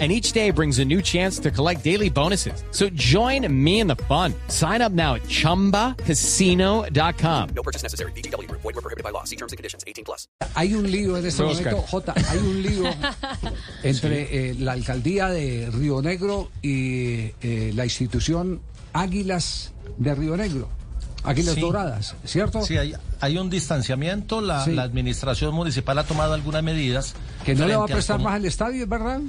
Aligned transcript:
And 0.00 0.10
each 0.10 0.32
day 0.32 0.50
brings 0.50 0.80
a 0.80 0.84
new 0.84 1.00
chance 1.00 1.38
to 1.38 1.52
collect 1.52 1.84
daily 1.84 2.10
bonuses. 2.10 2.64
So 2.72 2.88
join 2.96 3.46
me 3.48 3.78
in 3.78 3.86
the 3.86 3.94
fun. 4.08 4.34
Sign 4.48 4.82
up 4.82 4.90
now 4.90 5.14
at 5.14 5.22
chumbacasino.com. 5.28 7.48
No 7.54 7.62
purchase 7.62 7.84
necessary. 7.84 8.10
BGW. 8.12 8.50
Void 8.50 8.64
were 8.64 8.72
prohibited 8.82 9.04
by 9.04 9.10
law. 9.10 9.22
See 9.22 9.36
terms 9.36 9.52
and 9.52 9.56
conditions. 9.56 9.84
18 9.86 10.04
plus. 10.04 10.26
Hay 10.56 10.74
un 10.74 10.90
lío 10.90 11.16
en 11.16 11.24
este 11.26 11.44
Oscar. 11.44 11.74
momento, 11.74 11.86
Jota, 11.90 12.12
hay 12.28 12.38
un 12.38 12.60
lío 12.62 12.90
entre 13.84 14.50
eh, 14.50 14.54
la 14.58 14.72
alcaldía 14.72 15.28
de 15.28 15.70
Río 15.72 16.02
Negro 16.02 16.50
y 16.60 17.30
eh, 17.40 17.70
la 17.76 17.84
institución 17.84 18.60
Águilas 18.92 19.72
de 19.98 20.12
Río 20.14 20.36
Negro, 20.36 20.68
Águilas 21.22 21.54
Sí. 21.54 21.60
Doradas, 21.60 22.16
¿cierto? 22.24 22.62
Sí, 22.62 22.76
hay, 22.78 22.94
hay 23.20 23.38
un 23.38 23.48
distanciamiento. 23.48 24.40
La, 24.40 24.64
Sí. 24.64 24.72
la 24.72 24.82
administración 24.82 25.54
municipal 25.54 25.96
ha 25.98 26.04
tomado 26.04 26.34
algunas 26.34 26.62
medidas. 26.64 27.14
Que 27.44 27.54
no 27.54 27.66
le 27.66 27.76
va 27.76 27.84
a 27.84 27.88
prestar 27.88 28.18
más 28.20 28.34
al 28.34 28.44
estadio, 28.44 28.82
¿es 28.84 28.88
verdad? 28.88 29.20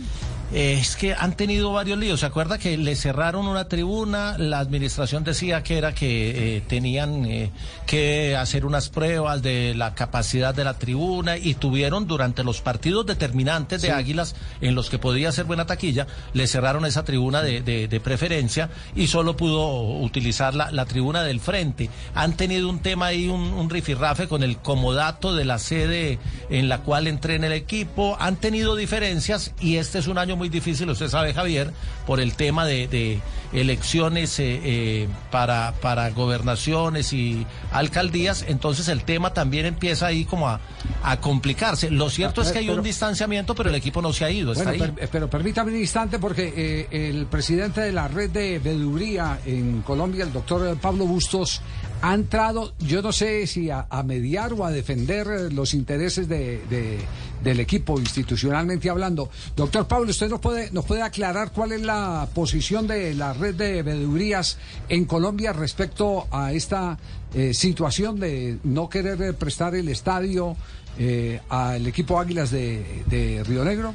Es 0.58 0.96
que 0.96 1.14
han 1.14 1.36
tenido 1.36 1.74
varios 1.74 2.00
líos. 2.00 2.22
¿Se 2.22 2.26
acuerda 2.26 2.58
que 2.58 2.78
le 2.78 2.96
cerraron 2.96 3.46
una 3.46 3.68
tribuna? 3.68 4.38
La 4.38 4.60
administración 4.60 5.26
decía 5.26 5.64
que 5.64 5.78
era 5.78 5.94
que 5.94 6.56
eh, 6.58 6.62
tenían 6.62 7.26
eh, 7.26 7.52
que 7.86 8.38
hacer 8.38 8.66
unas 8.66 8.88
pruebas 8.88 9.42
de 9.42 9.74
la 9.76 9.96
capacidad 9.96 10.56
de 10.56 10.64
la 10.64 10.76
tribuna 10.76 11.36
y 11.38 11.56
tuvieron 11.56 12.08
durante 12.08 12.46
los 12.46 12.62
partidos 12.62 13.06
determinantes 13.06 13.82
de 13.82 13.92
Águilas 13.92 14.34
en 14.62 14.76
los 14.76 14.90
que 14.90 14.98
podía 14.98 15.30
ser 15.34 15.44
buena 15.44 15.66
taquilla, 15.66 16.08
le 16.32 16.48
cerraron 16.48 16.86
esa 16.86 17.04
tribuna 17.04 17.42
de, 17.42 17.60
de- 17.60 17.90
de 17.90 18.00
preferencia 18.00 18.70
y 18.96 19.08
solo 19.08 19.36
pudo 19.36 19.82
utilizar 20.00 20.56
la, 20.56 20.72
la 20.72 20.86
tribuna 20.86 21.24
del 21.24 21.42
frente. 21.42 21.90
Han 22.14 22.38
tenido 22.38 22.70
un 22.70 22.80
tema 22.80 23.08
ahí, 23.08 23.28
un, 23.28 23.42
un 23.42 23.70
rifirrafe 23.70 24.30
con 24.30 24.42
el 24.42 24.60
comodato 24.60 25.36
de 25.36 25.44
la 25.44 25.60
sede 25.60 26.18
en 26.50 26.70
la 26.70 26.78
cual 26.80 27.08
entrena 27.08 27.48
el 27.48 27.54
equipo. 27.54 28.16
Han 28.22 28.38
tenido 28.38 28.78
diferencias 28.78 29.52
y 29.60 29.76
este 29.76 30.00
es 30.00 30.08
un 30.08 30.18
año 30.18 30.38
muy 30.38 30.45
difícil, 30.50 30.90
usted 30.90 31.08
sabe, 31.08 31.34
Javier, 31.34 31.72
por 32.06 32.20
el 32.20 32.36
tema 32.36 32.66
de, 32.66 32.88
de 32.88 33.20
elecciones 33.54 34.40
eh, 34.40 34.60
eh, 34.64 35.08
para, 35.32 35.74
para 35.82 36.10
gobernaciones 36.10 37.14
y 37.14 37.46
alcaldías. 37.72 38.46
Entonces 38.48 38.88
el 38.88 39.04
tema 39.04 39.34
también 39.34 39.66
empieza 39.66 40.08
ahí 40.08 40.26
como 40.26 40.50
a, 40.50 40.60
a 41.08 41.20
complicarse. 41.22 41.90
Lo 41.92 42.10
cierto 42.10 42.42
es 42.42 42.52
que 42.52 42.60
hay 42.60 42.70
un 42.70 42.82
distanciamiento, 42.82 43.54
pero 43.56 43.70
el 43.70 43.76
equipo 43.76 44.02
no 44.02 44.12
se 44.12 44.26
ha 44.26 44.32
ido, 44.32 44.54
está 44.54 44.66
Bueno, 44.66 44.84
ahí. 44.86 44.92
per- 44.92 45.10
pero 45.10 45.30
permítame 45.30 45.72
un 45.72 45.78
instante 45.80 46.18
porque 46.20 46.54
eh, 46.56 47.10
el 47.10 47.26
presidente 47.28 47.82
de 47.82 47.92
la 47.92 48.08
red 48.08 48.30
de 48.32 48.60
veeduría 48.60 49.40
en 49.46 49.82
Colombia, 49.84 50.24
el 50.24 50.34
doctor 50.34 50.78
Pablo 50.78 51.06
Bustos, 51.06 51.62
ha 52.02 52.14
entrado, 52.14 52.74
yo 52.80 53.02
no 53.02 53.12
sé 53.12 53.48
si 53.48 53.70
a, 53.70 53.88
a 53.90 54.04
mediar 54.04 54.54
o 54.54 54.66
a 54.66 54.72
defender 54.72 55.28
eh, 55.28 55.52
los 55.52 55.74
intereses 55.74 56.28
de, 56.28 56.62
de- 56.70 57.00
del 57.44 57.60
equipo 57.60 58.00
institucionalmente 58.00 58.90
hablando. 58.90 59.30
Doctor 59.56 59.88
Pablo, 59.88 60.10
¿usted 60.10 60.30
nos 60.30 60.40
puede, 60.40 60.72
nos 60.72 60.86
puede 60.86 61.04
aclarar 61.04 61.52
cuál 61.52 61.72
es 61.74 61.82
la 61.82 62.28
posición 62.34 62.88
de 62.88 63.14
la 63.14 63.34
red 63.34 63.54
de 63.56 63.84
veedurías 63.84 64.58
en 64.90 65.06
Colombia 65.06 65.54
respecto 65.54 66.28
a 66.32 66.52
esta 66.54 66.98
eh, 67.36 67.54
situación 67.54 68.20
de 68.20 68.58
no 68.64 68.90
querer 68.90 69.36
prestar 69.36 69.76
el 69.76 69.90
estadio 69.90 70.56
eh, 70.98 71.42
al 71.50 71.86
equipo 71.88 72.20
Águilas 72.20 72.52
de, 72.52 73.04
de 73.08 73.44
Río 73.44 73.64
Negro? 73.64 73.94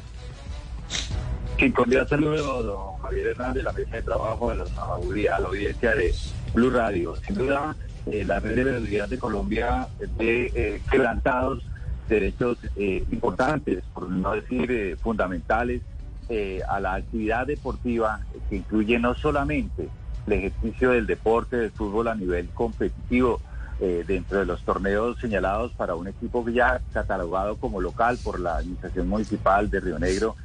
Sí, 1.58 1.70
cordial 1.70 2.08
saludo, 2.08 2.62
don 2.62 3.02
Javier 3.02 3.28
Hernández, 3.28 3.64
la 3.64 3.72
mesa 3.72 3.96
de 3.96 4.02
trabajo 4.02 4.50
de 4.50 4.56
la 4.56 4.64
a 4.64 5.41
la 5.41 5.48
audiencia 5.48 5.94
de 5.94 6.14
Blue 6.54 6.70
Radio. 6.70 7.14
Sin 7.16 7.34
duda, 7.34 7.76
eh, 8.06 8.25
la 8.26 8.41
red 8.41 8.56
de 8.56 8.64
veeduría 8.64 9.06
de 9.06 9.19
Colombia 9.19 9.88
ve 10.19 10.50
eh, 10.54 10.80
quebrantados 10.91 11.62
derechos 12.10 12.58
eh, 12.76 13.04
importantes, 13.10 13.82
por 13.94 14.10
no 14.10 14.32
decir 14.32 14.70
eh, 14.70 14.96
fundamentales, 14.96 15.80
eh, 16.28 16.60
a 16.69 16.78
la 16.78 16.94
actividad 16.94 17.46
deportiva 17.46 18.20
que 18.48 18.56
incluye 18.56 18.98
no 18.98 19.14
solamente 19.14 19.88
el 20.26 20.32
ejercicio 20.32 20.91
del 20.91 21.06
deporte, 21.06 21.56
del 21.56 21.70
fútbol 21.70 22.08
a 22.08 22.14
nivel 22.14 22.48
competitivo, 22.50 23.41
eh, 23.80 24.04
dentro 24.06 24.38
de 24.38 24.46
los 24.46 24.62
torneos 24.62 25.18
señalados 25.18 25.72
para 25.72 25.94
un 25.94 26.06
equipo 26.06 26.46
ya 26.48 26.80
catalogado 26.92 27.56
como 27.56 27.80
local 27.80 28.18
por 28.22 28.38
la 28.38 28.58
Administración 28.58 29.08
Municipal 29.08 29.70
de 29.70 29.80
Río 29.80 29.98
Negro, 29.98 30.36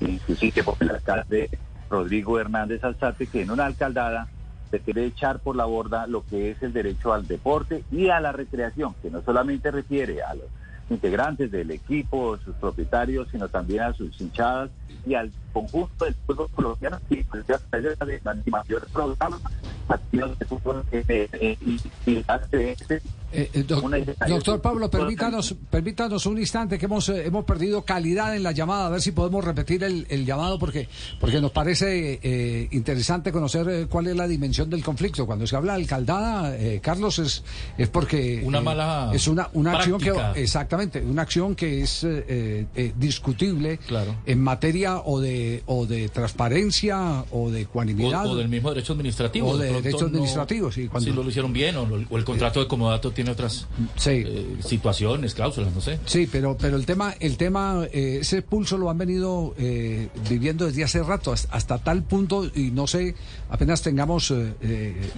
inclusive 0.00 0.62
por 0.62 0.76
el 0.80 0.90
alcalde 0.90 1.48
Rodrigo 1.88 2.38
Hernández 2.38 2.84
Alzate, 2.84 3.26
que 3.26 3.42
en 3.42 3.50
una 3.50 3.66
alcaldada 3.66 4.28
se 4.70 4.80
quiere 4.80 5.06
echar 5.06 5.38
por 5.38 5.56
la 5.56 5.64
borda 5.64 6.06
lo 6.06 6.26
que 6.26 6.50
es 6.50 6.62
el 6.62 6.72
derecho 6.72 7.12
al 7.12 7.26
deporte 7.26 7.84
y 7.90 8.08
a 8.08 8.20
la 8.20 8.32
recreación, 8.32 8.94
que 9.00 9.10
no 9.10 9.22
solamente 9.22 9.70
refiere 9.70 10.22
a 10.22 10.34
los 10.34 10.46
integrantes 10.90 11.50
del 11.50 11.70
equipo, 11.70 12.36
sus 12.38 12.54
propietarios, 12.56 13.28
sino 13.30 13.48
también 13.48 13.82
a 13.82 13.94
sus 13.94 14.20
hinchadas 14.20 14.70
y 15.06 15.14
al 15.14 15.30
conjunto 15.52 16.04
del 16.04 16.14
fútbol 16.26 16.48
colombiano, 16.50 16.98
que 17.08 17.24
de 17.24 18.50
mayor 18.50 18.86
programa, 18.92 19.40
activos 19.88 20.38
de 20.38 20.44
fútbol 20.46 20.84
eh, 20.92 21.28
eh, 21.32 21.56
y, 21.60 21.80
y 22.06 22.24
este 22.70 23.02
Eh, 23.34 23.50
eh, 23.52 23.62
doc- 23.64 23.84
doctor 24.28 24.60
Pablo, 24.62 24.88
permítanos, 24.90 25.54
permítanos 25.70 26.24
un 26.26 26.38
instante 26.38 26.78
que 26.78 26.86
hemos, 26.86 27.08
eh, 27.08 27.26
hemos 27.26 27.44
perdido 27.44 27.82
calidad 27.82 28.36
en 28.36 28.42
la 28.42 28.52
llamada, 28.52 28.86
a 28.86 28.90
ver 28.90 29.00
si 29.02 29.12
podemos 29.12 29.44
repetir 29.44 29.82
el, 29.84 30.06
el 30.08 30.24
llamado 30.24 30.58
porque, 30.58 30.88
porque 31.20 31.40
nos 31.40 31.50
parece 31.50 32.20
eh, 32.22 32.68
interesante 32.72 33.32
conocer 33.32 33.68
eh, 33.68 33.86
cuál 33.88 34.06
es 34.06 34.16
la 34.16 34.28
dimensión 34.28 34.70
del 34.70 34.84
conflicto. 34.84 35.26
Cuando 35.26 35.46
se 35.46 35.56
habla 35.56 35.74
de 35.74 35.82
alcaldada, 35.82 36.56
eh, 36.56 36.80
Carlos, 36.82 37.18
es, 37.18 37.42
es 37.76 37.88
porque 37.88 38.42
Una 38.44 38.58
eh, 38.58 38.62
mala 38.62 39.10
es 39.12 39.26
una, 39.28 39.48
una 39.54 39.72
acción 39.72 39.98
que 40.00 40.12
exactamente, 40.36 41.00
una 41.00 41.22
acción 41.22 41.54
que 41.54 41.82
es 41.82 42.04
eh, 42.04 42.24
eh, 42.28 42.66
eh, 42.76 42.92
discutible 42.96 43.78
Claro. 43.78 44.14
en 44.26 44.40
materia 44.40 44.98
o 44.98 45.20
de 45.20 45.62
o 45.66 45.86
de 45.86 46.08
transparencia 46.08 47.24
o 47.30 47.50
de 47.50 47.62
ecuanimidad. 47.62 48.26
O, 48.26 48.32
o 48.32 48.36
del 48.36 48.48
mismo 48.48 48.70
derecho 48.70 48.92
administrativo. 48.92 49.48
O 49.48 49.56
de 49.58 49.68
pronto 49.70 49.82
derecho 49.82 50.04
administrativo, 50.06 50.70
sí, 50.72 50.88
cuando- 50.88 51.10
Si 51.10 51.16
lo 51.16 51.28
hicieron 51.28 51.52
bien 51.52 51.76
o, 51.76 51.86
lo- 51.86 52.04
o 52.08 52.16
el 52.18 52.24
contrato 52.24 52.60
de 52.60 52.68
comodato 52.68 53.10
tiene 53.12 53.23
otras 53.28 53.66
Sí. 53.96 54.10
eh, 54.26 54.56
situaciones, 54.64 55.34
cláusulas, 55.34 55.74
no 55.74 55.80
sé. 55.80 55.98
Sí, 56.06 56.28
pero 56.30 56.56
pero 56.58 56.76
el 56.76 56.86
tema 56.86 57.14
el 57.20 57.36
tema 57.36 57.84
eh, 57.92 58.18
ese 58.20 58.42
pulso 58.42 58.78
lo 58.78 58.90
han 58.90 58.98
venido 58.98 59.54
eh, 59.58 60.08
viviendo 60.28 60.66
desde 60.66 60.84
hace 60.84 61.02
rato 61.02 61.32
hasta, 61.32 61.54
hasta 61.54 61.78
tal 61.78 62.02
punto 62.02 62.50
y 62.54 62.70
no 62.70 62.86
sé 62.86 63.14
apenas 63.50 63.82
tengamos 63.82 64.32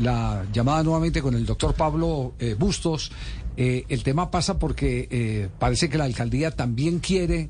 la 0.00 0.44
llamada 0.52 0.82
nuevamente 0.82 1.22
con 1.22 1.34
el 1.34 1.46
doctor 1.46 1.74
Pablo 1.74 2.34
Bustos 2.58 3.10
el 3.56 4.02
tema 4.02 4.30
pasa 4.30 4.58
porque 4.58 5.08
eh, 5.10 5.48
parece 5.58 5.88
que 5.88 5.96
la 5.98 6.04
alcaldía 6.04 6.50
también 6.50 6.98
quiere 6.98 7.48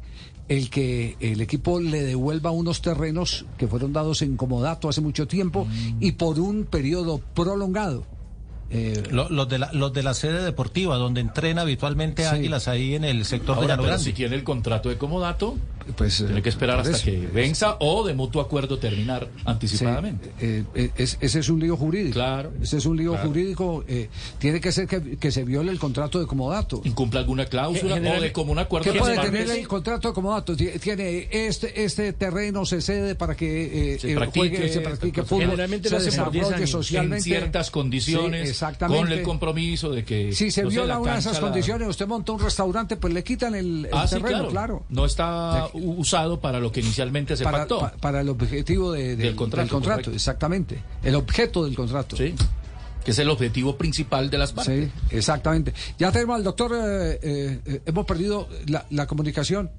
el 0.49 0.71
que 0.71 1.17
el 1.19 1.41
equipo 1.41 1.81
le 1.81 2.05
devuelva 2.05 2.53
unos 2.53 2.81
terrenos 2.81 3.44
que 3.59 3.67
fueron 3.67 3.93
dados 3.93 4.23
en 4.23 4.37
comodato 4.37 4.88
hace 4.88 5.00
mucho 5.00 5.27
tiempo 5.27 5.67
y 5.99 6.12
por 6.12 6.38
un 6.38 6.65
periodo 6.65 7.19
prolongado. 7.34 8.05
Eh, 8.71 9.04
Lo- 9.10 9.28
Los 9.31 9.49
de, 9.49 9.59
la, 9.59 9.72
los 9.72 9.93
de 9.93 10.03
la 10.03 10.12
sede 10.15 10.43
deportiva, 10.43 10.97
donde 10.97 11.21
entrena 11.21 11.62
habitualmente 11.62 12.22
Sí. 12.25 12.28
Águilas, 12.28 12.66
ahí 12.69 12.94
en 12.94 13.04
el 13.04 13.25
sector 13.25 13.54
de 13.56 13.62
Ahora, 13.62 13.66
Llano 13.75 13.82
pero 13.82 13.93
Grande. 13.93 14.04
si 14.04 14.12
tiene 14.12 14.34
el 14.34 14.43
contrato 14.44 14.88
de 14.88 14.99
comodato, 14.99 15.56
pues, 15.97 16.21
eh, 16.21 16.25
tiene 16.27 16.43
que 16.43 16.49
esperar 16.49 16.81
hasta 16.81 16.97
eso. 16.97 17.05
que 17.05 17.27
venza 17.33 17.77
o 17.81 18.07
de 18.07 18.15
mutuo 18.15 18.41
acuerdo 18.43 18.79
terminar 18.79 19.29
anticipadamente. 19.45 20.33
eh, 20.41 20.65
eh, 20.75 20.91
es- 20.97 21.19
ese 21.21 21.39
es 21.41 21.49
un 21.49 21.61
lío 21.61 21.77
jurídico. 21.77 22.15
Claro, 22.15 22.53
Ese 22.63 22.79
es 22.79 22.87
un 22.87 22.97
lío 22.97 23.13
claro. 23.13 23.29
jurídico. 23.29 23.85
eh, 23.89 24.09
tiene 24.39 24.61
que 24.61 24.73
ser 24.73 24.87
que, 24.87 25.17
que 25.17 25.31
se 25.31 25.45
viole 25.45 25.71
el 25.73 25.79
contrato 25.79 26.19
de 26.19 26.27
comodato. 26.27 26.81
Incumple 26.85 27.21
alguna 27.21 27.47
cláusula 27.47 27.95
General- 27.97 28.19
o 28.19 28.23
de 28.23 28.33
común 28.33 28.59
acuerdo. 28.59 28.85
¿Qué 28.85 28.93
de 28.93 28.99
puede 28.99 29.19
tener 29.19 29.50
el 29.50 29.69
contrato 29.69 30.09
de 30.09 30.15
comodato? 30.15 30.56
Ti- 30.56 30.79
Tiene 30.81 31.29
este 31.31 31.85
este 31.85 32.12
terreno 32.12 32.65
se 32.65 32.81
cede 32.81 33.15
para 33.15 33.35
que 33.37 33.94
eh, 33.94 33.99
Se 33.99 34.15
practique, 34.15 34.49
juegue, 34.56 34.73
se 34.73 34.81
practique 34.81 35.21
pues, 35.23 35.29
fútbol, 35.29 35.44
generalmente 35.47 35.89
se 35.89 35.94
lo 35.94 36.00
hacen 36.00 36.23
por 36.25 36.32
10 36.32 36.44
desarrolle 36.44 36.56
años, 36.56 36.61
en 36.71 36.73
socialmente 36.82 37.25
ciertas 37.25 37.71
condiciones, 37.71 38.43
Sí, 38.44 38.50
exactamente. 38.50 39.03
con 39.05 39.12
el 39.12 39.23
compromiso 39.23 39.91
de 39.91 40.05
que 40.05 40.32
Si 40.32 40.50
se 40.50 40.65
viola 40.65 40.94
la 40.94 41.00
una 41.00 41.12
de 41.15 41.19
esas 41.21 41.35
la- 41.35 41.41
condiciones, 41.41 41.89
usted 41.89 42.06
monta 42.06 42.32
un 42.32 42.41
restaurante, 42.41 42.97
pues 42.97 43.12
le 43.12 43.23
quitan 43.25 43.55
el, 43.55 43.87
el 43.87 43.91
Ah, 43.93 44.06
sí, 44.06 44.17
terreno, 44.17 44.49
claro. 44.49 44.50
claro. 44.50 44.82
No 44.89 45.05
está 45.05 45.69
usado 45.76 46.40
para 46.40 46.61
lo 46.61 46.73
que 46.73 46.81
inicialmente 46.81 47.37
se 47.37 47.44
Para, 47.44 47.58
pactó. 47.58 47.81
pa- 47.81 47.93
para 48.00 48.20
el 48.20 48.28
objetivo 48.28 48.93
de- 48.93 49.17
de- 49.17 49.25
Del 49.25 49.37
contrato, 49.37 49.81
correcto. 49.81 50.11
exactamente. 50.12 50.82
El 51.02 51.14
objeto 51.14 51.64
del 51.64 51.75
contrato. 51.76 52.17
Sí. 52.17 52.34
Que 53.05 53.12
es 53.12 53.19
el 53.20 53.31
objetivo 53.31 53.76
principal 53.76 54.28
de 54.31 54.38
las 54.38 54.52
partes. 54.52 54.90
Sí, 54.90 55.17
exactamente. 55.17 55.73
Ya 55.99 56.11
tenemos 56.11 56.37
al 56.37 56.43
doctor, 56.44 56.73
eh, 56.75 57.19
eh, 57.23 57.61
eh, 57.64 57.81
hemos 57.87 58.05
perdido 58.05 58.49
la, 58.67 58.84
la 58.90 59.06
comunicación. 59.06 59.70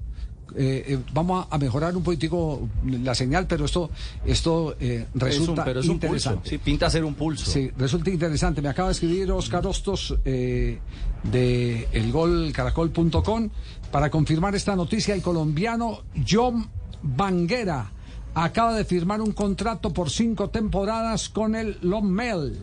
Eh, 0.56 0.84
eh, 0.88 0.98
vamos 1.12 1.46
a, 1.50 1.58
mejorar 1.58 1.96
un 1.96 2.02
poquitico 2.02 2.68
la 2.86 3.14
señal, 3.14 3.46
pero 3.46 3.64
esto, 3.64 3.90
esto 4.24 4.76
eh, 4.80 5.06
resulta 5.14 5.64
pero 5.64 5.80
es 5.80 5.86
un 5.86 5.94
interesante. 5.94 6.40
pulso. 6.40 6.50
Sí, 6.50 6.58
pinta 6.58 6.90
ser 6.90 7.04
un 7.04 7.14
pulso. 7.14 7.50
Sí, 7.50 7.70
resulta 7.76 8.10
interesante. 8.10 8.62
Me 8.62 8.68
acaba 8.68 8.88
de 8.88 8.92
escribir 8.92 9.30
Oscar 9.32 9.66
Hostos 9.66 10.16
eh, 10.24 10.78
de 11.24 11.88
elgolcaracol.com 11.92 13.50
para 13.90 14.10
confirmar 14.10 14.54
esta 14.54 14.74
noticia. 14.76 15.14
El 15.14 15.22
colombiano 15.22 16.02
John 16.28 16.68
Banguera 17.02 17.92
acaba 18.34 18.74
de 18.74 18.84
firmar 18.84 19.20
un 19.20 19.32
contrato 19.32 19.92
por 19.92 20.10
cinco 20.10 20.50
temporadas 20.50 21.28
con 21.28 21.54
el 21.54 21.78
Lommel. 21.82 22.58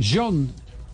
John 0.00 0.52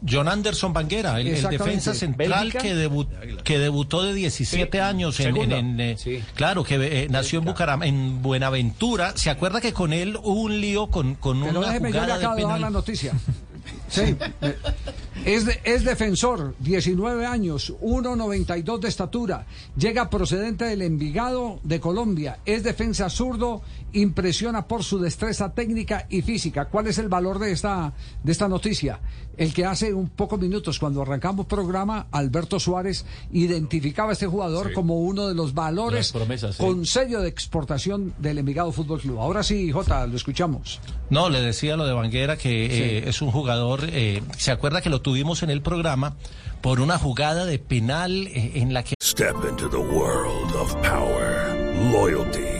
John 0.08 0.28
Anderson 0.28 0.72
Banguera, 0.72 1.20
el, 1.20 1.42
defensa 1.48 1.94
central 1.94 2.28
Bélgica. 2.52 2.58
que, 2.62 2.74
debu- 2.74 3.42
que 3.42 3.58
debutó 3.58 4.02
de 4.02 4.14
17 4.14 4.70
Sí, 4.72 4.78
años 4.82 5.18
en, 5.20 5.26
segunda. 5.34 5.58
en- 5.58 5.66
en, 5.78 5.80
eh, 5.80 5.96
Sí. 5.98 6.22
claro 6.34 6.64
que 6.64 6.76
eh, 6.76 7.08
nació 7.10 7.40
en 7.40 7.44
Bucaram 7.44 7.82
en 7.82 8.22
Buenaventura. 8.22 9.12
¿Se 9.16 9.30
acuerda 9.30 9.60
que 9.60 9.72
con 9.72 9.92
él 9.92 10.16
hubo 10.16 10.40
un 10.42 10.60
lío 10.60 10.86
con, 10.88 11.14
con 11.16 11.40
Pero 11.42 11.58
una 11.60 11.68
déjeme, 11.68 11.90
yo 11.92 11.94
le 11.94 12.00
jugada 12.00 12.18
de 12.18 12.24
acabo 12.24 12.36
de 12.36 12.42
dar 12.42 12.50
la 12.52 12.56
penal? 12.56 12.72
noticia. 12.72 13.12
Sí. 13.88 14.16
Es, 15.24 15.44
de- 15.44 15.60
es 15.64 15.84
defensor, 15.84 16.54
19 16.60 17.26
años, 17.26 17.74
1,92 17.80 18.80
de 18.80 18.88
estatura. 18.88 19.46
Llega 19.76 20.08
procedente 20.08 20.64
del 20.64 20.80
Envigado 20.82 21.60
de 21.62 21.78
Colombia. 21.78 22.38
Es 22.46 22.62
defensa 22.62 23.10
zurdo, 23.10 23.60
impresiona 23.92 24.66
por 24.66 24.84
su 24.84 24.98
destreza 24.98 25.52
técnica 25.52 26.06
y 26.08 26.22
física. 26.22 26.66
¿Cuál 26.66 26.86
es 26.88 26.98
el 26.98 27.08
valor 27.08 27.38
de 27.38 27.52
esta, 27.52 27.92
de 28.22 28.32
esta 28.32 28.48
noticia? 28.48 29.00
El 29.36 29.54
que 29.54 29.64
hace 29.64 29.94
un 29.94 30.08
pocos 30.08 30.38
minutos, 30.38 30.78
cuando 30.78 31.02
arrancamos 31.02 31.46
programa, 31.46 32.06
Alberto 32.10 32.60
Suárez 32.60 33.06
identificaba 33.32 34.10
a 34.10 34.12
este 34.12 34.26
jugador 34.26 34.72
como 34.72 35.00
uno 35.00 35.28
de 35.28 35.34
los 35.34 35.54
valores 35.54 35.98
Las 35.98 36.12
promesas, 36.12 36.56
sí. 36.56 36.62
con 36.62 36.84
sello 36.84 37.20
de 37.20 37.28
exportación 37.28 38.12
del 38.18 38.38
Envigado 38.38 38.70
Fútbol 38.72 39.00
Club. 39.00 39.18
Ahora 39.18 39.42
sí, 39.42 39.72
Jota, 39.72 40.06
lo 40.06 40.16
escuchamos. 40.16 40.80
No, 41.08 41.30
le 41.30 41.40
decía 41.40 41.76
lo 41.76 41.86
de 41.86 41.92
Banguera 41.92 42.36
que 42.36 42.66
eh, 42.66 43.08
es 43.08 43.22
un 43.22 43.30
jugador, 43.30 43.84
eh, 43.84 44.22
¿se 44.36 44.50
acuerda 44.50 44.82
que 44.82 44.90
lo 44.90 45.00
tuvimos 45.00 45.42
en 45.42 45.50
el 45.50 45.62
programa 45.62 46.16
por 46.60 46.80
una 46.80 46.98
jugada 46.98 47.46
de 47.46 47.58
penal 47.58 48.26
eh, 48.28 48.52
en 48.56 48.74
la 48.74 48.82
que 48.82 48.94
Step 49.02 49.36
into 49.48 49.68
the 49.68 49.76
world 49.76 50.54
of 50.56 50.74
power, 50.82 51.54
loyalty, 51.90 52.59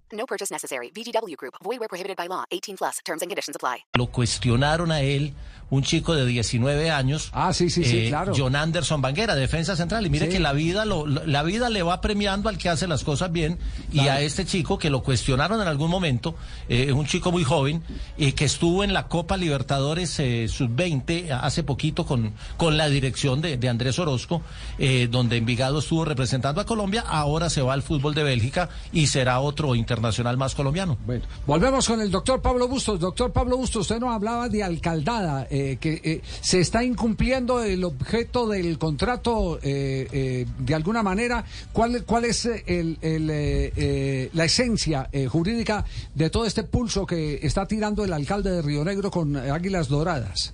No 0.21 0.27
purchase 0.27 0.53
necessary. 0.53 0.91
VGW 0.93 1.35
Group. 1.35 1.55
Void 1.63 1.79
where 1.79 1.89
prohibited 1.89 2.15
by 2.15 2.27
law. 2.27 2.43
18 2.51 2.77
plus. 2.77 2.97
Terms 3.03 3.23
and 3.23 3.29
conditions 3.31 3.55
apply. 3.55 3.83
lo 3.97 4.05
cuestionaron 4.11 4.91
a 4.91 5.01
él, 5.01 5.33
un 5.71 5.81
chico 5.83 6.13
de 6.13 6.25
19 6.27 6.91
años. 6.91 7.27
eh, 7.27 7.31
Ah, 7.33 7.53
sí, 7.53 7.69
sí, 7.71 7.83
sí, 7.83 8.09
claro. 8.09 8.33
John 8.37 8.55
Anderson 8.55 9.01
Banguera, 9.01 9.33
defensa 9.35 9.75
central. 9.75 10.05
Y 10.05 10.09
mire 10.11 10.27
Sí. 10.27 10.33
que 10.33 10.39
la 10.39 10.53
vida, 10.53 10.85
lo, 10.85 11.07
la 11.07 11.41
vida 11.41 11.69
le 11.69 11.81
va 11.81 12.01
premiando 12.01 12.49
al 12.49 12.59
que 12.59 12.69
hace 12.69 12.87
las 12.87 13.03
cosas 13.03 13.31
bien. 13.31 13.57
Y 13.91 14.01
a 14.01 14.21
este 14.21 14.45
chico 14.45 14.77
que 14.77 14.91
lo 14.91 15.01
cuestionaron 15.01 15.59
en 15.59 15.67
algún 15.67 15.89
momento, 15.89 16.35
eh, 16.69 16.85
es 16.89 16.93
un 16.93 17.07
chico 17.07 17.31
muy 17.31 17.43
joven, 17.43 17.81
y 18.15 18.33
que 18.33 18.45
estuvo 18.45 18.83
en 18.83 18.93
la 18.93 19.07
Copa 19.07 19.37
Libertadores 19.37 20.19
eh, 20.19 20.47
Sub-20 20.49 21.31
hace 21.31 21.63
poquito 21.63 22.05
con, 22.05 22.33
con 22.57 22.77
la 22.77 22.89
dirección 22.89 23.41
de, 23.41 23.57
de 23.57 23.69
Andrés 23.69 23.97
Orozco, 23.97 24.43
eh, 24.77 25.07
donde 25.09 25.37
Envigado 25.37 25.79
estuvo 25.79 26.05
representando 26.05 26.61
a 26.61 26.65
Colombia. 26.65 27.03
Ahora 27.07 27.49
se 27.49 27.61
va 27.63 27.73
al 27.73 27.81
fútbol 27.81 28.13
de 28.13 28.21
Bélgica 28.23 28.69
y 28.93 29.07
será 29.07 29.39
otro 29.39 29.73
internacional 29.73 30.10
más 30.37 30.55
colombiano. 30.55 30.97
Bueno, 31.05 31.25
volvemos 31.45 31.87
con 31.87 32.01
el 32.01 32.11
doctor 32.11 32.41
Pablo 32.41 32.67
Bustos. 32.67 32.99
Doctor 32.99 33.31
Pablo 33.31 33.57
Bustos, 33.57 33.81
usted 33.81 33.99
nos 33.99 34.13
hablaba 34.13 34.49
de 34.49 34.63
alcaldada, 34.63 35.47
eh, 35.49 35.77
que 35.79 36.01
eh, 36.03 36.21
se 36.41 36.59
está 36.59 36.83
incumpliendo 36.83 37.63
el 37.63 37.83
objeto 37.83 38.47
del 38.47 38.77
contrato 38.77 39.57
eh, 39.61 40.07
eh, 40.11 40.45
de 40.59 40.75
alguna 40.75 41.03
manera. 41.03 41.43
¿Cuál, 41.73 42.03
cuál 42.05 42.25
es 42.25 42.45
eh, 42.45 42.63
el, 42.67 42.97
el, 43.01 43.29
eh, 43.29 43.73
eh, 43.75 44.29
la 44.33 44.45
esencia 44.45 45.09
eh, 45.11 45.27
jurídica 45.27 45.85
de 46.15 46.29
todo 46.29 46.45
este 46.45 46.63
pulso 46.63 47.05
que 47.05 47.39
está 47.43 47.65
tirando 47.67 48.03
el 48.03 48.13
alcalde 48.13 48.51
de 48.51 48.61
Río 48.61 48.83
Negro 48.83 49.11
con 49.11 49.35
Águilas 49.35 49.87
Doradas? 49.87 50.53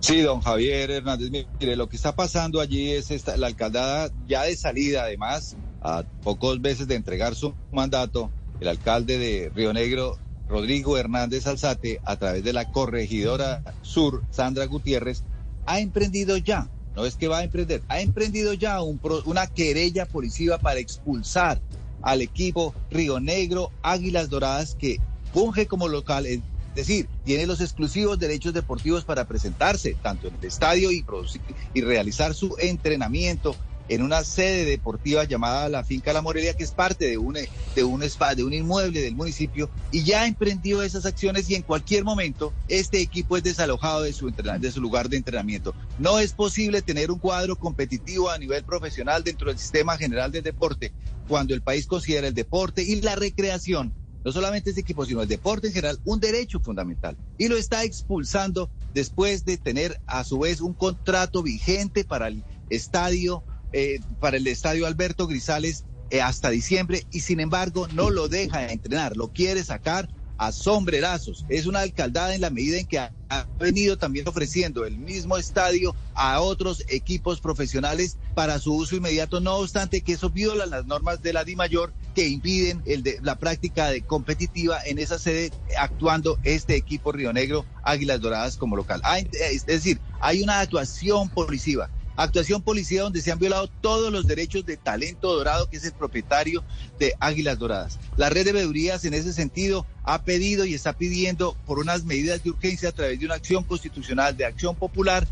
Sí, 0.00 0.20
don 0.20 0.42
Javier 0.42 0.90
Hernández, 0.90 1.30
mire, 1.30 1.76
lo 1.76 1.88
que 1.88 1.96
está 1.96 2.14
pasando 2.14 2.60
allí 2.60 2.90
es 2.90 3.10
esta, 3.10 3.38
la 3.38 3.46
alcaldada 3.46 4.10
ya 4.28 4.42
de 4.42 4.54
salida, 4.54 5.04
además, 5.04 5.56
a 5.84 6.02
pocos 6.22 6.58
meses 6.60 6.88
de 6.88 6.94
entregar 6.96 7.34
su 7.36 7.54
mandato, 7.70 8.30
el 8.60 8.68
alcalde 8.68 9.18
de 9.18 9.52
Río 9.54 9.72
Negro, 9.72 10.18
Rodrigo 10.48 10.96
Hernández 10.98 11.46
Alzate, 11.46 12.00
a 12.04 12.16
través 12.16 12.42
de 12.42 12.52
la 12.52 12.70
corregidora 12.72 13.62
sur, 13.82 14.22
Sandra 14.30 14.64
Gutiérrez, 14.66 15.22
ha 15.66 15.80
emprendido 15.80 16.36
ya, 16.36 16.68
no 16.96 17.04
es 17.06 17.16
que 17.16 17.28
va 17.28 17.38
a 17.38 17.44
emprender, 17.44 17.82
ha 17.88 18.00
emprendido 18.00 18.52
ya 18.54 18.82
un 18.82 18.98
pro- 18.98 19.22
una 19.26 19.46
querella 19.46 20.06
policiva 20.06 20.58
para 20.58 20.80
expulsar 20.80 21.60
al 22.02 22.20
equipo 22.22 22.74
Río 22.90 23.20
Negro 23.20 23.70
Águilas 23.82 24.28
Doradas 24.30 24.74
que 24.74 25.00
funge 25.32 25.66
como 25.66 25.88
local, 25.88 26.26
es 26.26 26.40
decir, 26.74 27.08
tiene 27.24 27.46
los 27.46 27.60
exclusivos 27.60 28.18
derechos 28.18 28.52
deportivos 28.52 29.04
para 29.04 29.24
presentarse 29.26 29.96
tanto 30.02 30.28
en 30.28 30.34
el 30.36 30.44
estadio 30.44 30.90
y, 30.90 31.02
producir, 31.02 31.40
y 31.72 31.80
realizar 31.80 32.34
su 32.34 32.54
entrenamiento 32.58 33.56
en 33.88 34.02
una 34.02 34.24
sede 34.24 34.64
deportiva 34.64 35.24
llamada 35.24 35.68
la 35.68 35.84
Finca 35.84 36.12
La 36.12 36.22
Morelia, 36.22 36.54
que 36.54 36.64
es 36.64 36.72
parte 36.72 37.06
de 37.06 37.18
un, 37.18 37.36
de 37.74 37.84
un, 37.84 38.02
spa, 38.02 38.34
de 38.34 38.44
un 38.44 38.52
inmueble 38.52 39.00
del 39.00 39.14
municipio, 39.14 39.70
y 39.90 40.04
ya 40.04 40.26
emprendió 40.26 40.82
esas 40.82 41.06
acciones 41.06 41.48
y 41.50 41.54
en 41.54 41.62
cualquier 41.62 42.04
momento 42.04 42.52
este 42.68 43.00
equipo 43.00 43.36
es 43.36 43.42
desalojado 43.42 44.02
de 44.02 44.12
su, 44.12 44.30
de 44.30 44.72
su 44.72 44.80
lugar 44.80 45.08
de 45.08 45.16
entrenamiento. 45.16 45.74
No 45.98 46.18
es 46.18 46.32
posible 46.32 46.82
tener 46.82 47.10
un 47.10 47.18
cuadro 47.18 47.56
competitivo 47.56 48.30
a 48.30 48.38
nivel 48.38 48.64
profesional 48.64 49.22
dentro 49.24 49.48
del 49.48 49.58
sistema 49.58 49.96
general 49.96 50.32
del 50.32 50.42
deporte 50.42 50.92
cuando 51.28 51.54
el 51.54 51.62
país 51.62 51.86
considera 51.86 52.28
el 52.28 52.34
deporte 52.34 52.82
y 52.82 53.00
la 53.00 53.16
recreación 53.16 53.92
no 54.24 54.32
solamente 54.32 54.70
este 54.70 54.80
equipo, 54.80 55.04
sino 55.04 55.20
el 55.20 55.28
deporte 55.28 55.66
en 55.66 55.74
general, 55.74 56.00
un 56.04 56.18
derecho 56.18 56.58
fundamental. 56.58 57.14
Y 57.36 57.48
lo 57.48 57.58
está 57.58 57.84
expulsando 57.84 58.70
después 58.94 59.44
de 59.44 59.58
tener 59.58 60.00
a 60.06 60.24
su 60.24 60.38
vez 60.38 60.62
un 60.62 60.72
contrato 60.72 61.42
vigente 61.42 62.04
para 62.04 62.28
el 62.28 62.42
estadio, 62.70 63.44
eh, 63.74 63.98
para 64.20 64.36
el 64.36 64.46
estadio 64.46 64.86
Alberto 64.86 65.26
Grisales 65.26 65.84
eh, 66.10 66.22
hasta 66.22 66.48
diciembre 66.50 67.04
y 67.10 67.20
sin 67.20 67.40
embargo 67.40 67.88
no 67.88 68.08
lo 68.08 68.28
deja 68.28 68.70
entrenar, 68.70 69.16
lo 69.16 69.28
quiere 69.32 69.64
sacar 69.64 70.08
a 70.38 70.52
sombrerazos. 70.52 71.44
Es 71.48 71.66
una 71.66 71.80
alcaldada 71.80 72.34
en 72.34 72.40
la 72.40 72.50
medida 72.50 72.78
en 72.78 72.86
que 72.86 72.98
ha, 72.98 73.12
ha 73.30 73.46
venido 73.58 73.96
también 73.96 74.28
ofreciendo 74.28 74.84
el 74.84 74.98
mismo 74.98 75.36
estadio 75.38 75.94
a 76.14 76.40
otros 76.40 76.84
equipos 76.88 77.40
profesionales 77.40 78.16
para 78.34 78.58
su 78.60 78.74
uso 78.74 78.96
inmediato, 78.96 79.40
no 79.40 79.56
obstante 79.56 80.02
que 80.02 80.12
eso 80.12 80.30
viola 80.30 80.66
las 80.66 80.86
normas 80.86 81.20
de 81.22 81.32
la 81.32 81.44
DIMAYOR 81.44 81.92
que 82.14 82.28
impiden 82.28 82.82
el 82.86 83.02
de, 83.02 83.18
la 83.22 83.36
práctica 83.36 83.88
de 83.88 84.02
competitiva 84.02 84.78
en 84.86 84.98
esa 84.98 85.18
sede 85.18 85.50
actuando 85.78 86.38
este 86.44 86.76
equipo 86.76 87.10
Río 87.10 87.32
Negro 87.32 87.64
Águilas 87.82 88.20
Doradas 88.20 88.56
como 88.56 88.76
local. 88.76 89.00
Hay- 89.04 89.28
es 89.50 89.66
decir, 89.66 90.00
hay 90.20 90.42
una 90.42 90.60
actuación 90.60 91.28
policiva 91.28 91.90
actuación 92.16 92.62
policía 92.62 93.02
donde 93.02 93.22
se 93.22 93.32
han 93.32 93.38
violado 93.38 93.68
todos 93.80 94.12
los 94.12 94.26
derechos 94.26 94.64
de 94.64 94.76
Talento 94.76 95.32
Dorado, 95.34 95.68
que 95.68 95.76
es 95.78 95.84
el 95.84 95.92
propietario 95.92 96.64
de 96.98 97.14
Águilas 97.20 97.58
Doradas. 97.58 97.98
La 98.16 98.30
red 98.30 98.44
de 98.44 98.52
veedurías 98.52 99.04
en 99.04 99.14
ese 99.14 99.32
sentido 99.32 99.86
ha 100.02 100.22
pedido 100.22 100.64
y 100.64 100.74
está 100.74 100.92
pidiendo 100.92 101.56
por 101.64 101.78
unas 101.78 102.04
medidas 102.04 102.42
de 102.42 102.50
urgencia 102.50 102.90
a 102.90 102.92
través 102.92 103.18
de 103.18 103.26
una 103.26 103.34
acción 103.34 103.64
constitucional 103.64 104.36
de 104.36 104.44
acción 104.44 104.76
popular 104.76 105.26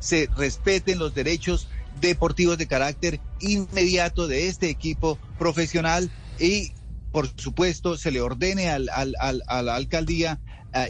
se 0.00 0.28
respeten 0.36 0.98
los 0.98 1.14
derechos 1.14 1.68
deportivos 2.00 2.56
de 2.58 2.68
carácter 2.68 3.20
inmediato 3.40 4.28
de 4.28 4.46
este 4.48 4.68
equipo 4.70 5.18
profesional 5.38 6.10
y 6.38 6.72
por 7.10 7.28
supuesto 7.36 7.96
se 7.96 8.12
le 8.12 8.20
ordene 8.20 8.68
al, 8.70 8.88
al- 8.92 9.16
al- 9.18 9.42
a 9.48 9.62
la 9.62 9.74
alcaldía 9.74 10.40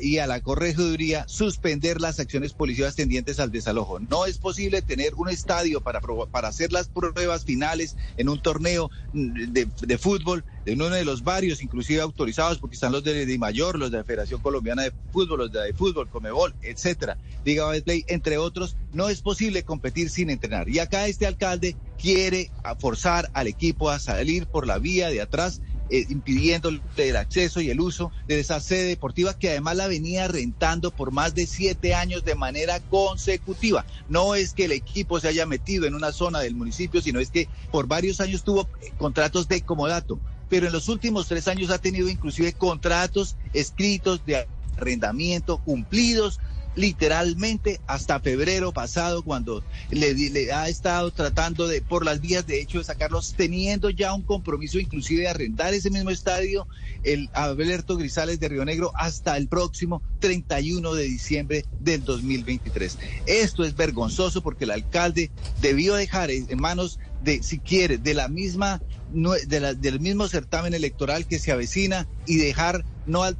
y 0.03 0.19
a 0.19 0.27
la 0.27 0.41
corregiduría 0.41 1.25
suspender 1.29 2.01
las 2.01 2.19
acciones 2.21 2.53
policiales 2.53 2.97
tendientes 2.97 3.41
al 3.41 3.53
desalojo. 3.53 4.01
No 4.01 4.27
es 4.27 4.39
posible 4.39 4.83
tener 4.83 5.15
un 5.15 5.29
estadio 5.29 5.81
para, 5.81 6.01
para 6.01 6.49
hacer 6.49 6.73
las 6.73 6.89
pruebas 6.89 7.45
finales 7.45 7.97
en 8.17 8.29
un 8.29 8.41
torneo 8.41 8.91
de, 9.13 9.69
de 9.81 9.99
fútbol, 9.99 10.45
de 10.65 10.75
uno 10.75 10.91
de 10.91 11.05
los 11.05 11.23
varios, 11.23 11.63
inclusive 11.63 12.01
autorizados, 12.01 12.59
porque 12.59 12.75
están 12.75 12.93
los 12.93 13.05
de 13.05 13.25
Di 13.25 13.39
Mayor, 13.39 13.79
los 13.79 13.91
de 13.91 13.99
la 13.99 14.05
Federación 14.05 14.41
Colombiana 14.41 14.83
de 14.83 14.93
Fútbol, 15.13 15.39
los 15.39 15.53
de, 15.53 15.61
de 15.61 15.73
Fútbol, 15.73 16.09
Comebol, 16.09 16.55
etcétera, 16.63 17.17
Liga 17.45 17.69
Betplay, 17.69 18.05
entre 18.09 18.39
otros. 18.39 18.77
No 18.93 19.09
es 19.09 19.23
posible 19.23 19.63
competir 19.63 20.11
sin 20.11 20.31
entrenar. 20.31 20.69
Y 20.69 20.79
acá 20.79 21.07
este 21.07 21.27
alcalde 21.27 21.77
quiere 21.99 22.51
forzar 22.79 23.31
al 23.33 23.47
equipo 23.47 23.91
a 23.91 23.99
salir 23.99 24.47
por 24.47 24.67
la 24.67 24.79
vía 24.79 25.09
de 25.11 25.21
atrás 25.21 25.61
eh, 25.91 26.07
impidiéndole 26.09 26.81
el 26.97 27.17
acceso 27.17 27.61
y 27.61 27.71
el 27.71 27.81
uso 27.81 28.13
de 28.27 28.41
esa 28.41 28.61
sede 28.61 28.85
deportiva 28.85 29.35
que 29.35 29.51
además 29.51 29.77
la 29.77 29.89
venía 29.89 30.29
rentando 30.29 30.91
por 30.91 31.13
más 31.13 31.35
de 31.35 31.47
siete 31.47 31.95
años 31.95 32.25
de 32.25 32.35
manera 32.35 32.81
consecutiva. 32.81 33.87
No 34.09 34.35
es 34.35 34.53
que 34.53 34.67
el 34.67 34.73
equipo 34.73 35.21
se 35.21 35.29
haya 35.29 35.47
metido 35.47 35.87
en 35.87 35.95
una 35.95 36.13
zona 36.13 36.41
del 36.41 36.55
municipio, 36.55 37.01
sino 37.01 37.21
es 37.21 37.31
que 37.31 37.49
por 37.71 37.87
varios 37.87 38.21
años 38.21 38.45
tuvo 38.45 38.69
eh, 38.83 38.93
contratos 38.99 39.49
de 39.49 39.63
comodato, 39.63 40.21
pero 40.49 40.67
en 40.67 40.73
los 40.73 40.89
últimos 40.89 41.27
tres 41.29 41.49
años 41.49 41.71
ha 41.71 41.79
tenido 41.79 42.09
inclusive 42.09 42.53
contratos 42.53 43.37
escritos 43.53 44.25
de 44.25 44.47
arrendamiento 44.77 45.59
cumplidos 45.59 46.41
literalmente 46.75 47.81
hasta 47.87 48.21
febrero 48.21 48.73
pasado 48.73 49.23
cuando 49.23 49.65
le, 49.91 50.53
ha 50.53 50.69
estado 50.69 51.11
tratando 51.11 51.67
de 51.67 51.83
por 51.83 52.05
las 52.05 52.21
vías 52.21 52.47
de 52.47 52.61
hecho 52.61 52.79
de 52.79 52.85
sacarlos 52.85 53.35
teniendo 53.37 53.91
ya 53.91 54.15
un 54.15 54.23
compromiso 54.23 54.79
inclusive 54.79 55.23
de 55.23 55.29
arrendar 55.29 55.75
ese 55.75 55.91
mismo 55.91 56.11
estadio 56.11 56.67
el 57.03 57.31
Alberto 57.33 57.97
Grisales 57.97 58.39
de 58.41 58.49
Río 58.49 58.65
Negro 58.65 58.93
hasta 58.95 59.37
el 59.37 59.49
próximo 59.49 60.03
31 60.21 60.95
de 60.95 61.05
diciembre 61.05 61.65
del 61.81 62.05
2023. 62.05 62.99
Esto 63.27 63.65
es 63.65 63.75
vergonzoso 63.75 64.43
porque 64.43 64.65
el 64.65 64.71
alcalde 64.71 65.31
debió 65.61 65.95
dejar 65.95 66.31
en 66.31 66.61
manos 66.61 66.99
de 67.23 67.43
si 67.43 67.59
quiere 67.59 67.99
de 67.99 68.15
la 68.15 68.29
misma 68.29 68.81
del 69.11 70.01
mismo 70.01 70.29
certamen 70.29 70.75
electoral 70.75 71.27
que 71.27 71.39
se 71.39 71.51
avecina 71.51 72.07
y 72.27 72.37
dejar 72.37 72.85
no 73.07 73.23
al 73.23 73.37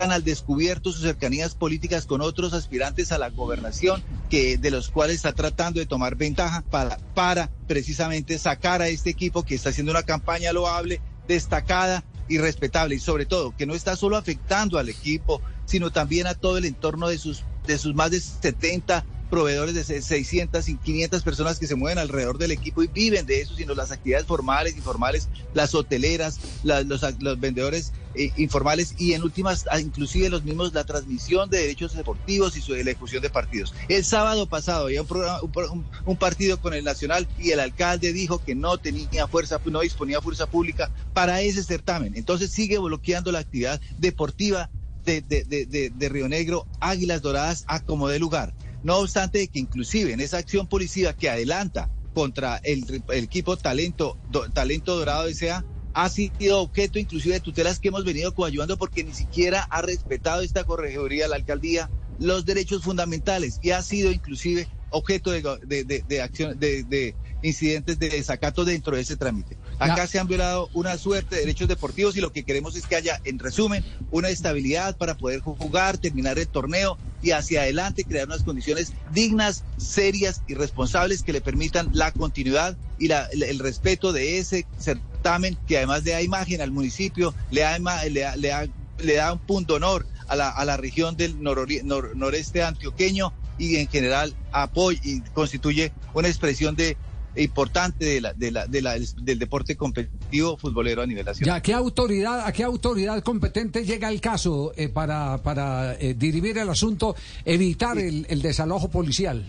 al 0.00 0.24
descubierto 0.24 0.92
sus 0.92 1.02
cercanías 1.02 1.54
políticas 1.54 2.06
con 2.06 2.22
otros 2.22 2.54
aspirantes 2.54 3.12
a 3.12 3.18
la 3.18 3.28
gobernación, 3.28 4.02
que 4.30 4.56
de 4.56 4.70
los 4.70 4.88
cuales 4.88 5.16
está 5.16 5.32
tratando 5.32 5.78
de 5.78 5.86
tomar 5.86 6.16
ventaja 6.16 6.62
para, 6.70 6.96
para 7.14 7.50
precisamente 7.68 8.38
sacar 8.38 8.80
a 8.80 8.88
este 8.88 9.10
equipo 9.10 9.42
que 9.42 9.54
está 9.54 9.68
haciendo 9.68 9.92
una 9.92 10.02
campaña 10.02 10.52
loable, 10.54 11.02
destacada 11.28 12.02
y 12.28 12.38
respetable, 12.38 12.94
y 12.94 13.00
sobre 13.00 13.26
todo 13.26 13.54
que 13.54 13.66
no 13.66 13.74
está 13.74 13.94
solo 13.94 14.16
afectando 14.16 14.78
al 14.78 14.88
equipo, 14.88 15.42
sino 15.66 15.90
también 15.90 16.26
a 16.26 16.34
todo 16.34 16.56
el 16.56 16.64
entorno 16.64 17.08
de 17.08 17.18
sus, 17.18 17.44
de 17.66 17.76
sus 17.76 17.94
más 17.94 18.10
de 18.10 18.20
70 18.20 19.04
proveedores 19.30 19.74
de 19.74 20.02
600 20.02 20.68
y 20.68 20.76
500 20.76 21.22
personas 21.22 21.58
que 21.58 21.66
se 21.66 21.76
mueven 21.76 21.98
alrededor 21.98 22.36
del 22.36 22.50
equipo 22.50 22.82
y 22.82 22.88
viven 22.88 23.24
de 23.26 23.40
eso, 23.40 23.54
sino 23.54 23.74
las 23.74 23.92
actividades 23.92 24.26
formales, 24.26 24.76
informales, 24.76 25.28
las 25.54 25.74
hoteleras, 25.74 26.40
los, 26.64 27.02
los, 27.20 27.40
vendedores 27.40 27.92
eh, 28.14 28.32
informales 28.36 28.94
y 28.98 29.12
en 29.14 29.22
últimas, 29.22 29.66
ah, 29.70 29.80
inclusive 29.80 30.28
los 30.28 30.42
mismos, 30.42 30.74
la 30.74 30.84
transmisión 30.84 31.48
de 31.48 31.58
derechos 31.58 31.94
deportivos 31.94 32.56
y 32.56 32.60
su 32.60 32.74
ejecución 32.74 33.22
de 33.22 33.30
partidos. 33.30 33.72
El 33.88 34.04
sábado 34.04 34.46
pasado 34.46 34.86
había 34.86 35.02
un, 35.02 35.08
programa, 35.08 35.40
un, 35.42 35.86
un, 36.04 36.16
partido 36.16 36.60
con 36.60 36.74
el 36.74 36.84
Nacional 36.84 37.28
y 37.38 37.52
el 37.52 37.60
alcalde 37.60 38.12
dijo 38.12 38.42
que 38.44 38.54
no 38.54 38.78
tenía 38.78 39.28
fuerza, 39.28 39.60
no 39.64 39.80
disponía 39.80 40.20
fuerza 40.20 40.46
pública 40.46 40.90
para 41.14 41.40
ese 41.40 41.62
certamen. 41.62 42.16
Entonces 42.16 42.50
sigue 42.50 42.78
bloqueando 42.78 43.30
la 43.30 43.38
actividad 43.38 43.80
deportiva 43.98 44.70
de, 45.04 45.22
de, 45.22 45.44
de, 45.44 45.90
de 45.90 46.08
Río 46.08 46.28
Negro, 46.28 46.66
Águilas 46.80 47.22
Doradas 47.22 47.64
a 47.68 47.80
como 47.80 48.08
de 48.08 48.18
lugar. 48.18 48.52
No 48.82 48.98
obstante 48.98 49.46
que 49.48 49.58
inclusive 49.58 50.12
en 50.12 50.20
esa 50.20 50.38
acción 50.38 50.66
policía 50.66 51.12
que 51.12 51.28
adelanta 51.28 51.90
contra 52.14 52.56
el, 52.64 52.84
equipo 53.10 53.56
Talento, 53.56 54.18
Talento 54.52 54.96
Dorado 54.96 55.26
S.A., 55.28 55.64
ha 55.92 56.08
sido 56.08 56.60
objeto 56.60 56.98
inclusive 56.98 57.34
de 57.34 57.40
tutelas 57.40 57.80
que 57.80 57.88
hemos 57.88 58.04
venido 58.04 58.32
coayudando 58.32 58.76
porque 58.76 59.02
ni 59.02 59.12
siquiera 59.12 59.62
ha 59.70 59.82
respetado 59.82 60.42
esta 60.42 60.64
corregiduría, 60.64 61.28
la 61.28 61.36
alcaldía, 61.36 61.90
los 62.18 62.44
derechos 62.44 62.82
fundamentales 62.82 63.58
y 63.62 63.70
ha 63.70 63.82
sido 63.82 64.12
inclusive 64.12 64.68
objeto 64.90 65.30
de, 65.30 65.42
de, 65.66 66.04
de, 66.06 66.22
acción, 66.22 66.58
de, 66.58 67.14
incidentes 67.42 67.98
de 67.98 68.08
desacato 68.10 68.64
dentro 68.64 68.96
de 68.96 69.02
ese 69.02 69.16
trámite. 69.16 69.56
Acá 69.80 70.06
se 70.06 70.18
han 70.18 70.28
violado 70.28 70.68
una 70.74 70.96
suerte 70.98 71.34
de 71.34 71.40
derechos 71.40 71.66
deportivos 71.66 72.16
y 72.16 72.20
lo 72.20 72.32
que 72.32 72.44
queremos 72.44 72.76
es 72.76 72.86
que 72.86 72.96
haya, 72.96 73.18
en 73.24 73.38
resumen, 73.38 73.84
una 74.10 74.28
estabilidad 74.28 74.96
para 74.96 75.14
poder 75.14 75.40
jugar, 75.40 75.96
terminar 75.98 76.38
el 76.38 76.48
torneo 76.48 76.98
y 77.22 77.30
hacia 77.32 77.62
adelante 77.62 78.04
crear 78.04 78.26
unas 78.26 78.42
condiciones 78.42 78.92
dignas, 79.12 79.64
serias 79.78 80.42
y 80.46 80.54
responsables 80.54 81.22
que 81.22 81.32
le 81.32 81.40
permitan 81.40 81.88
la 81.92 82.12
continuidad 82.12 82.76
y 82.98 83.08
la, 83.08 83.26
el 83.32 83.58
respeto 83.58 84.12
de 84.12 84.38
ese 84.38 84.66
certamen 84.78 85.58
que 85.66 85.78
además 85.78 86.04
de 86.04 86.12
da 86.12 86.22
imagen 86.22 86.60
al 86.60 86.70
municipio, 86.70 87.34
le 87.50 87.62
da, 87.62 87.78
le 88.04 88.36
le 88.36 88.70
le 88.98 89.14
da 89.14 89.32
un 89.32 89.38
punto 89.38 89.74
honor 89.74 90.06
a 90.28 90.36
la, 90.36 90.50
a 90.50 90.64
la 90.64 90.76
región 90.76 91.16
del 91.16 91.42
noreste 91.42 92.62
antioqueño 92.62 93.32
y 93.58 93.76
en 93.76 93.88
general 93.88 94.34
apoya 94.52 94.98
y 95.02 95.20
constituye 95.32 95.92
una 96.14 96.28
expresión 96.28 96.76
de 96.76 96.96
importante 97.36 98.04
de 98.04 98.20
la, 98.20 98.32
de 98.32 98.50
la, 98.50 98.66
de 98.66 98.82
la, 98.82 98.96
del 98.98 99.38
deporte 99.38 99.76
competitivo 99.76 100.56
futbolero 100.56 101.02
a 101.02 101.06
nivel 101.06 101.24
nacional. 101.24 101.56
¿Ya 101.56 101.62
qué 101.62 101.72
autoridad, 101.72 102.46
a 102.46 102.52
qué 102.52 102.64
autoridad 102.64 103.22
competente 103.22 103.84
llega 103.84 104.08
el 104.08 104.20
caso 104.20 104.72
eh, 104.76 104.88
para, 104.88 105.38
para 105.38 105.94
eh, 105.94 106.14
dirimir 106.14 106.58
el 106.58 106.68
asunto, 106.68 107.14
evitar 107.44 107.98
el, 107.98 108.26
el, 108.28 108.42
desalojo 108.42 108.90
policial? 108.90 109.44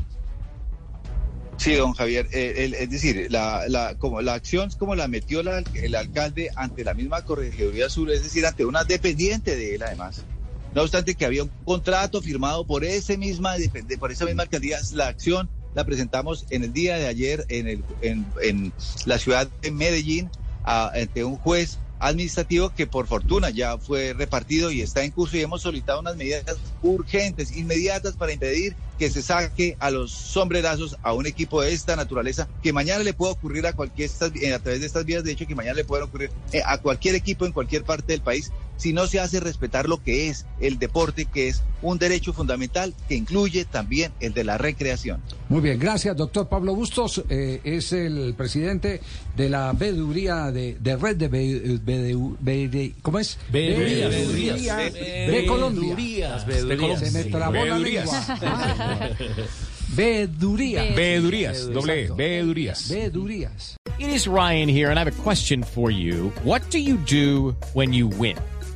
Sí, 1.58 1.74
don 1.74 1.94
Javier, 1.94 2.28
eh, 2.32 2.66
el, 2.66 2.74
es 2.74 2.90
decir, 2.90 3.28
la, 3.30 3.68
la, 3.68 3.96
como, 3.96 4.22
la 4.22 4.34
acción 4.34 4.70
como 4.80 4.96
la 4.96 5.08
metió 5.08 5.44
la, 5.44 5.64
el 5.76 5.96
alcalde 5.96 6.50
ante 6.56 6.84
la 6.84 6.94
misma 6.94 7.24
Corregiduría 7.24 7.90
Sur, 7.90 8.12
es 8.12 8.24
decir, 8.24 8.46
ante 8.46 8.66
una 8.66 8.84
dependiente 8.84 9.56
de 9.56 9.76
él 9.76 9.84
además. 9.84 10.24
No 10.74 10.84
obstante 10.84 11.16
que 11.16 11.26
había 11.26 11.44
un 11.44 11.52
contrato 11.66 12.22
firmado 12.22 12.66
por 12.66 12.86
ese 12.86 13.18
misma, 13.18 13.56
por 14.00 14.12
esa 14.12 14.26
misma 14.26 14.44
alcaldía, 14.44 14.80
la 14.94 15.08
acción 15.08 15.50
la 15.74 15.84
presentamos 15.86 16.46
en 16.50 16.64
el 16.64 16.74
día 16.74 16.98
de 16.98 17.08
ayer 17.08 17.46
en, 17.50 17.68
el, 17.68 17.84
en, 18.02 18.74
la 19.06 19.18
ciudad 19.18 19.48
de 19.62 19.72
Medellín 19.72 20.30
ante 20.64 21.24
un 21.24 21.38
juez 21.38 21.80
administrativo 22.02 22.72
que 22.72 22.88
por 22.88 23.06
fortuna 23.06 23.52
ya 23.52 23.78
fue 23.78 24.14
repartido 24.14 24.72
y 24.72 24.82
está 24.82 25.04
en 25.04 25.12
curso 25.12 25.38
y 25.38 25.42
hemos 25.42 25.62
solicitado 25.62 26.00
unas 26.00 26.18
medidas 26.18 26.44
urgentes, 26.82 27.56
inmediatas 27.56 28.16
para 28.16 28.34
impedir 28.34 28.76
que 28.98 29.12
se 29.12 29.22
saque 29.22 29.78
a 29.80 29.92
los 29.92 30.12
sombrerazos 30.12 30.98
a 31.04 31.14
un 31.14 31.28
equipo 31.28 31.62
de 31.62 31.74
esta 31.74 31.96
naturaleza 31.96 32.48
que 32.64 32.74
mañana 32.74 33.04
le 33.04 33.14
puede 33.14 33.34
ocurrir 33.34 33.68
a 33.68 33.74
cualquier 33.74 34.10
a 34.10 34.60
través 34.60 34.80
de 34.80 34.86
estas 34.86 35.06
vías 35.06 35.24
de 35.24 35.32
hecho 35.32 35.46
que 35.46 35.56
mañana 35.56 35.76
le 35.76 35.86
puede 35.86 36.04
ocurrir 36.04 36.32
eh, 36.54 36.64
a 36.66 36.80
cualquier 36.80 37.14
equipo 37.14 37.46
en 37.46 37.52
cualquier 37.52 37.84
parte 37.84 38.14
del 38.14 38.22
país 38.22 38.52
si 38.78 38.94
no 38.94 39.06
se 39.06 39.20
hace 39.20 39.40
respetar 39.40 39.88
lo 39.88 40.02
que 40.02 40.28
es 40.28 40.48
el 40.60 40.80
deporte, 40.80 41.26
que 41.26 41.48
es 41.48 41.62
un 41.84 42.00
derecho 42.00 42.34
fundamental 42.34 42.96
que 43.08 43.14
incluye 43.14 43.64
también 43.64 44.12
el 44.20 44.34
de 44.34 44.44
la 44.44 44.58
recreación. 44.58 45.22
Muy 45.52 45.60
bien, 45.60 45.78
gracias, 45.78 46.16
doctor 46.16 46.48
Pablo 46.48 46.74
Bustos. 46.74 47.24
Eh, 47.30 47.60
es 47.66 47.92
el 47.92 48.34
presidente 48.36 49.02
de 49.36 49.50
la 49.50 49.74
veeduría 49.74 50.50
de, 50.50 50.78
de 50.80 50.96
red 50.96 51.18
de, 51.18 51.28
be, 51.28 52.94
¿cómo 53.02 53.20
es? 53.20 53.38
Veedurías. 53.52 54.94
De 54.94 55.46
Colombia. 55.46 56.40
Se 56.98 57.12
me 57.12 57.26
trabó 57.26 57.66
la 57.66 57.78
lengua. 57.78 58.40
Veedurías. 59.94 60.96
Veedurías. 60.96 61.70
Doble 61.70 62.10
Veedurías. 62.16 62.90
Veedurías. 62.90 63.76
It 64.00 64.08
is 64.08 64.28
Ryan 64.28 64.70
here, 64.70 64.90
and 64.90 64.98
I 64.98 65.04
have 65.04 65.14
a 65.14 65.22
question 65.22 65.64
for 65.64 65.92
you. 65.92 66.32
What 66.46 66.62
do 66.72 66.80
you 66.80 66.96
do 66.96 67.58
when 67.74 67.92
you 67.92 68.08
win? 68.08 68.38